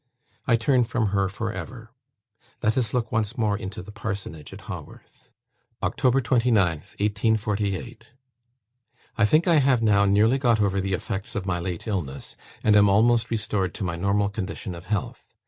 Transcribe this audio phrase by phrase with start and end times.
[0.47, 1.91] I turn from her for ever.
[2.63, 5.29] Let us look once more into the Parsonage at Haworth.
[5.83, 5.95] "Oct.
[5.99, 8.07] 29th, 1848.
[9.19, 12.75] "I think I have now nearly got over the effects of my late illness, and
[12.75, 15.35] am almost restored to my normal condition of health.